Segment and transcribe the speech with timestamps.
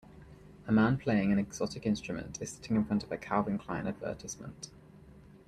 [0.65, 4.71] A man playing an exotic instrument is sitting in front of a Calvin Klein advertisement.